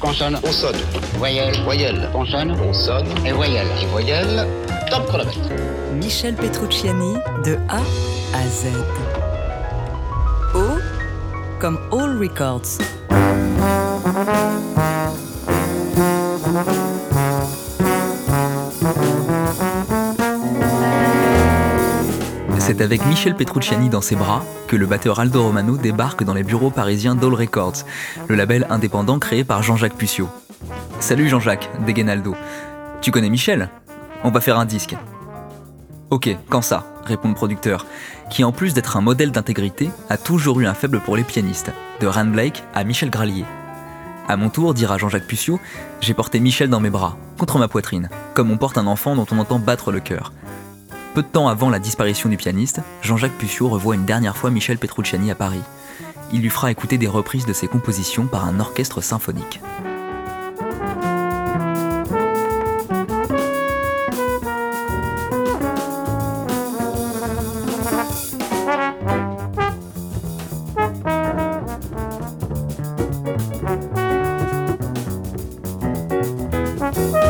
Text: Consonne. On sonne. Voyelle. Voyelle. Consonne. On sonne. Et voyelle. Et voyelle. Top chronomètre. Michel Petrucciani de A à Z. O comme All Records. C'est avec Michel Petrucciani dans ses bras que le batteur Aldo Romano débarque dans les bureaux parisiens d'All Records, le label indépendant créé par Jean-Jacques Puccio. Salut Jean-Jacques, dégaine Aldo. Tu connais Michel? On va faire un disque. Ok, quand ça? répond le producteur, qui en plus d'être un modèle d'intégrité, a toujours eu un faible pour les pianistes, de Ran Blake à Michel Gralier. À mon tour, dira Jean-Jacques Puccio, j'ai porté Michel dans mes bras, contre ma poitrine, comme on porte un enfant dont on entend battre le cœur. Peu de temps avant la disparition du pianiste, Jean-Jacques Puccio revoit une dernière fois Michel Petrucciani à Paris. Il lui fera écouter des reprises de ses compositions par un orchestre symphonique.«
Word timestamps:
Consonne. 0.00 0.38
On 0.42 0.50
sonne. 0.52 0.76
Voyelle. 1.18 1.54
Voyelle. 1.64 2.08
Consonne. 2.12 2.52
On 2.52 2.72
sonne. 2.72 3.06
Et 3.26 3.32
voyelle. 3.32 3.66
Et 3.82 3.86
voyelle. 3.86 4.46
Top 4.90 5.06
chronomètre. 5.06 5.38
Michel 5.94 6.34
Petrucciani 6.34 7.14
de 7.44 7.56
A 7.68 7.80
à 8.34 8.46
Z. 8.48 8.68
O 10.54 10.78
comme 11.60 11.78
All 11.92 12.18
Records. 12.18 12.78
C'est 22.70 22.82
avec 22.82 23.04
Michel 23.04 23.34
Petrucciani 23.34 23.88
dans 23.88 24.00
ses 24.00 24.14
bras 24.14 24.44
que 24.68 24.76
le 24.76 24.86
batteur 24.86 25.18
Aldo 25.18 25.42
Romano 25.42 25.76
débarque 25.76 26.22
dans 26.22 26.34
les 26.34 26.44
bureaux 26.44 26.70
parisiens 26.70 27.16
d'All 27.16 27.34
Records, 27.34 27.78
le 28.28 28.36
label 28.36 28.64
indépendant 28.70 29.18
créé 29.18 29.42
par 29.42 29.60
Jean-Jacques 29.60 29.96
Puccio. 29.96 30.28
Salut 31.00 31.28
Jean-Jacques, 31.28 31.68
dégaine 31.84 32.08
Aldo. 32.08 32.36
Tu 33.00 33.10
connais 33.10 33.28
Michel? 33.28 33.70
On 34.22 34.30
va 34.30 34.40
faire 34.40 34.56
un 34.56 34.66
disque. 34.66 34.94
Ok, 36.10 36.28
quand 36.48 36.62
ça? 36.62 36.86
répond 37.04 37.30
le 37.30 37.34
producteur, 37.34 37.86
qui 38.30 38.44
en 38.44 38.52
plus 38.52 38.72
d'être 38.72 38.96
un 38.96 39.00
modèle 39.00 39.32
d'intégrité, 39.32 39.90
a 40.08 40.16
toujours 40.16 40.60
eu 40.60 40.66
un 40.68 40.74
faible 40.74 41.00
pour 41.00 41.16
les 41.16 41.24
pianistes, 41.24 41.72
de 41.98 42.06
Ran 42.06 42.26
Blake 42.26 42.62
à 42.72 42.84
Michel 42.84 43.10
Gralier. 43.10 43.46
À 44.28 44.36
mon 44.36 44.48
tour, 44.48 44.74
dira 44.74 44.96
Jean-Jacques 44.96 45.26
Puccio, 45.26 45.58
j'ai 46.00 46.14
porté 46.14 46.38
Michel 46.38 46.70
dans 46.70 46.78
mes 46.78 46.90
bras, 46.90 47.16
contre 47.36 47.58
ma 47.58 47.66
poitrine, 47.66 48.10
comme 48.32 48.48
on 48.48 48.58
porte 48.58 48.78
un 48.78 48.86
enfant 48.86 49.16
dont 49.16 49.26
on 49.32 49.38
entend 49.40 49.58
battre 49.58 49.90
le 49.90 49.98
cœur. 49.98 50.32
Peu 51.20 51.26
de 51.26 51.32
temps 51.32 51.48
avant 51.48 51.68
la 51.68 51.78
disparition 51.78 52.30
du 52.30 52.38
pianiste, 52.38 52.80
Jean-Jacques 53.02 53.36
Puccio 53.36 53.68
revoit 53.68 53.94
une 53.94 54.06
dernière 54.06 54.38
fois 54.38 54.50
Michel 54.50 54.78
Petrucciani 54.78 55.30
à 55.30 55.34
Paris. 55.34 55.60
Il 56.32 56.40
lui 56.40 56.48
fera 56.48 56.70
écouter 56.70 56.96
des 56.96 57.08
reprises 57.08 57.44
de 57.44 57.52
ses 57.52 57.68
compositions 57.68 58.24
par 58.24 58.46
un 58.46 58.58
orchestre 58.58 59.02
symphonique.« 59.02 59.60